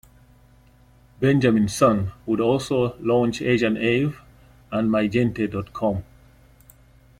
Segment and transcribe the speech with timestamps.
[1.19, 4.15] Benjamin Sun would also launch AsianAve
[4.71, 6.03] and MiGente dot com.